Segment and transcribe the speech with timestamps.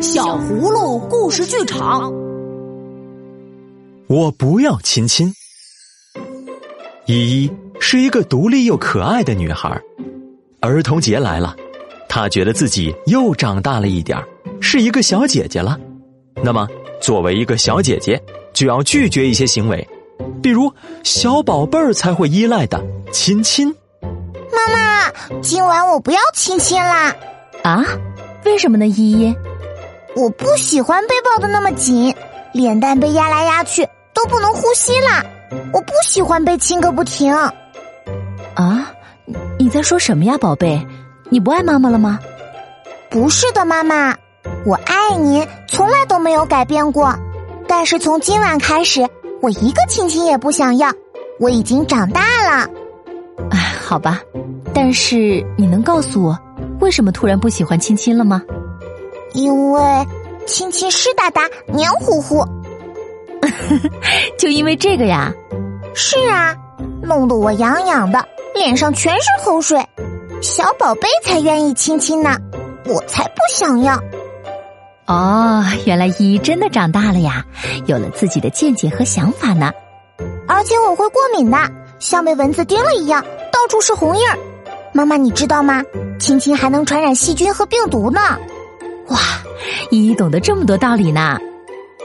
[0.00, 2.12] 小葫芦故事剧场。
[4.08, 5.32] 我不要亲亲。
[7.06, 9.80] 依依是一个独立又可爱的女孩。
[10.60, 11.56] 儿童节来了，
[12.08, 14.22] 她觉得自己又长大了一点
[14.60, 15.78] 是一个小姐姐了。
[16.42, 16.68] 那么，
[17.00, 18.22] 作为一个小姐姐，
[18.52, 19.86] 就要拒绝一些行为，
[20.42, 20.70] 比如
[21.04, 23.74] 小宝贝儿才会依赖的亲亲。
[24.52, 25.10] 妈妈，
[25.40, 27.16] 今晚我不要亲亲啦。
[27.62, 27.84] 啊？
[28.44, 28.86] 为什么呢？
[28.86, 29.34] 依依，
[30.16, 32.12] 我不喜欢被抱的那么紧，
[32.52, 35.22] 脸蛋被压来压去都不能呼吸啦。
[35.74, 37.30] 我不喜欢被亲个不停。
[38.54, 38.90] 啊？
[39.58, 40.84] 你在说什么呀，宝贝？
[41.28, 42.18] 你不爱妈妈了吗？
[43.10, 44.16] 不是的，妈妈，
[44.64, 47.14] 我爱你，从来都没有改变过。
[47.68, 49.06] 但是从今晚开始，
[49.42, 50.90] 我一个亲亲也不想要。
[51.38, 52.66] 我已经长大了。
[53.50, 54.22] 哎，好吧。
[54.72, 56.38] 但是你能告诉我？
[56.80, 58.40] 为什么突然不喜欢亲亲了吗？
[59.36, 59.80] 因为
[60.46, 62.42] 亲亲湿哒哒、黏糊糊，
[64.38, 65.30] 就因为这个呀？
[65.94, 66.56] 是啊，
[67.02, 69.78] 弄得我痒痒的，脸上全是口水。
[70.40, 72.38] 小宝贝才愿意亲亲呢，
[72.86, 74.02] 我才不想要。
[75.06, 77.44] 哦，原来依依真的长大了呀，
[77.84, 79.70] 有了自己的见解和想法呢。
[80.48, 81.58] 而且我会过敏的，
[81.98, 84.38] 像被蚊子叮了一样，到处是红印儿。
[84.94, 85.82] 妈妈，你知道吗？
[86.18, 88.38] 亲亲还能传染细菌和病毒呢！
[89.08, 89.18] 哇，
[89.90, 91.38] 依依懂得这么多道理呢！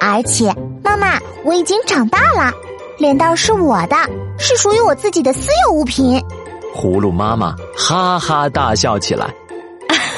[0.00, 2.52] 而且，妈妈，我已经长大了，
[2.98, 3.96] 脸蛋是我的，
[4.38, 6.22] 是属于我自己的私有物品。
[6.74, 9.32] 葫芦妈妈哈哈大笑起来。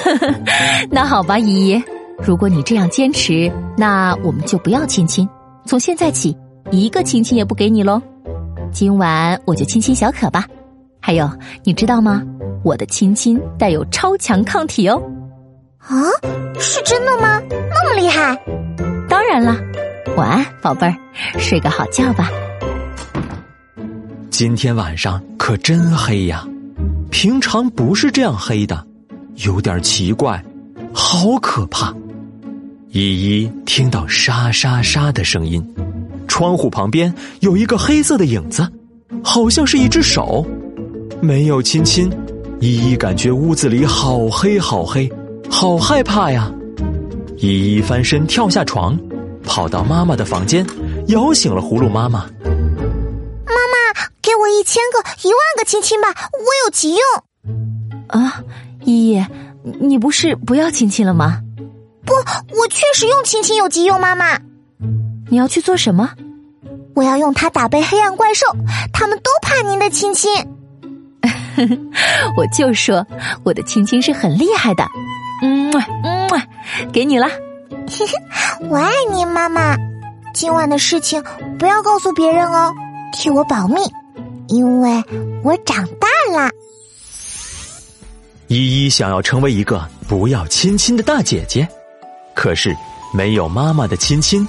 [0.90, 1.82] 那好吧，依依，
[2.22, 5.28] 如果你这样坚持，那我们就不要亲亲。
[5.66, 6.36] 从现在起，
[6.70, 8.00] 一个亲亲也不给你喽。
[8.72, 10.46] 今晚我就亲亲小可吧。
[11.00, 11.30] 还有，
[11.64, 12.22] 你知道吗？
[12.62, 15.00] 我的亲亲带有超强抗体哦！
[15.80, 15.96] 啊，
[16.58, 17.40] 是真的吗？
[17.50, 18.38] 那么厉害？
[19.08, 19.56] 当然了，
[20.16, 20.94] 晚安，宝贝儿，
[21.38, 22.30] 睡个好觉吧。
[24.30, 26.46] 今天晚上可真黑呀，
[27.10, 28.86] 平常不是这样黑的，
[29.46, 30.42] 有点奇怪，
[30.92, 31.92] 好可怕。
[32.90, 35.64] 依依听到沙沙沙的声音，
[36.28, 38.70] 窗户旁边有一个黑色的影子，
[39.22, 40.46] 好像是一只手，
[41.20, 42.10] 没有亲亲。
[42.60, 45.10] 依依感觉屋子里好黑好黑，
[45.50, 46.50] 好害怕呀！
[47.36, 48.98] 依依翻身跳下床，
[49.44, 50.64] 跑到妈妈的房间，
[51.08, 52.20] 摇醒了葫芦妈妈。
[52.20, 57.00] 妈妈，给我一千个、一万个亲亲吧，我有急用。
[58.08, 58.42] 啊，
[58.84, 59.26] 依依，
[59.80, 61.40] 你不是不要亲亲了吗？
[62.06, 64.00] 不，我确实用亲亲有急用。
[64.00, 64.38] 妈妈，
[65.28, 66.10] 你要去做什么？
[66.94, 68.46] 我要用它打败黑暗怪兽，
[68.92, 70.30] 他们都怕您的亲亲。
[72.36, 73.06] 我就说
[73.44, 74.84] 我的亲亲是很厉害的，
[75.42, 75.70] 嗯
[76.04, 76.28] 嗯，
[76.92, 77.26] 给你了，
[78.68, 79.76] 我爱你，妈妈。
[80.32, 81.22] 今晚的事情
[81.58, 82.72] 不要告诉别人哦，
[83.12, 83.80] 替我保密，
[84.48, 85.02] 因为
[85.42, 86.50] 我长大了。
[88.48, 91.68] 依依想要成为一个不要亲亲的大姐姐，
[92.34, 92.76] 可是
[93.12, 94.46] 没有妈妈的亲亲，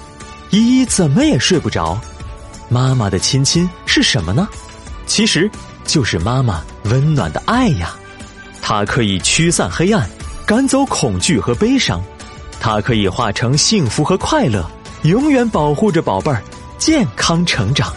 [0.52, 2.00] 依依怎么也睡不着。
[2.70, 4.48] 妈妈的亲亲是什么呢？
[5.06, 5.50] 其实。
[5.84, 7.96] 就是妈妈温暖的爱呀，
[8.62, 10.08] 它可以驱散黑暗，
[10.46, 12.04] 赶走恐惧和悲伤，
[12.60, 14.70] 它可以化成幸福和快乐，
[15.04, 16.42] 永远保护着宝贝儿
[16.78, 17.94] 健康成长。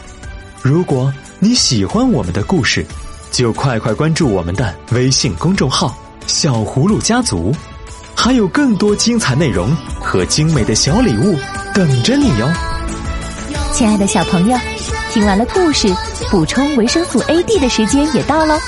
[0.62, 2.86] 如果你喜欢我们的故事，
[3.30, 5.96] 就快快关注我们的微信公众号
[6.26, 7.52] “小葫芦家族”，
[8.14, 11.36] 还有更多精彩内容和精美的小礼物
[11.74, 12.48] 等着你哟，
[13.72, 14.56] 亲爱的小朋友。
[15.12, 15.92] 听完了故事，
[16.30, 18.58] 补充维生素 A、D 的时间也到喽。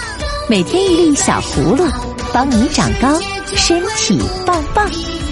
[0.49, 1.89] 每天一粒小葫芦，
[2.33, 3.19] 帮你长高，
[3.55, 5.26] 身体棒棒。